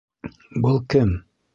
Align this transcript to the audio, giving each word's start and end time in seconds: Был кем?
Был 0.63 0.81
кем? 0.95 1.15